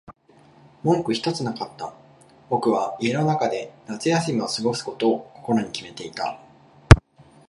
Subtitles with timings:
[0.83, 1.93] 文句ひとつなかった。
[2.49, 6.39] 僕は家の中で夏休みを過ごすことを心に決めていた。